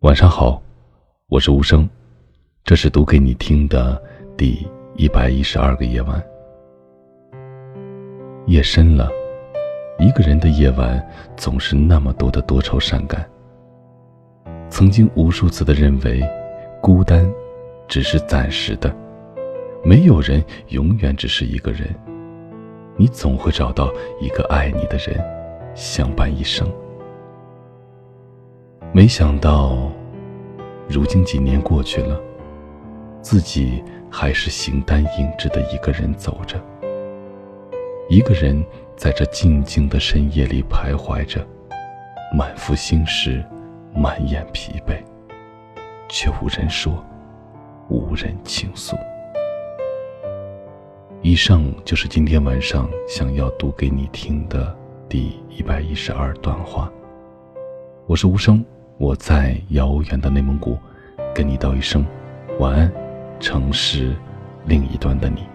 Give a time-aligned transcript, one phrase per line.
[0.00, 0.62] 晚上好，
[1.28, 1.88] 我是无声，
[2.64, 4.00] 这是读给你听的
[4.36, 6.22] 第一百一十二个夜晚。
[8.44, 9.08] 夜深了，
[9.98, 11.02] 一个人的夜晚
[11.34, 13.26] 总是那么多的多愁善感。
[14.68, 16.22] 曾经无数次的认为，
[16.82, 17.26] 孤单
[17.88, 18.94] 只是暂时的，
[19.82, 21.88] 没有人永远只是一个人，
[22.98, 23.90] 你总会找到
[24.20, 25.18] 一个爱你的人，
[25.74, 26.70] 相伴一生。
[28.96, 29.92] 没想到，
[30.88, 32.18] 如今几年过去了，
[33.20, 36.58] 自己还是形单影只的一个人走着。
[38.08, 38.64] 一个人
[38.96, 41.46] 在这静静的深夜里徘徊着，
[42.34, 43.44] 满腹心事，
[43.94, 44.96] 满眼疲惫，
[46.08, 47.04] 却无人说，
[47.90, 48.96] 无人倾诉。
[51.20, 54.74] 以上就是今天晚上想要读给你听的
[55.06, 56.90] 第一百一十二段话。
[58.06, 58.64] 我是无声。
[58.98, 60.78] 我在遥远的内蒙古，
[61.34, 62.04] 跟你道一声
[62.58, 62.90] 晚安，
[63.38, 64.16] 城市
[64.64, 65.46] 另一端的你。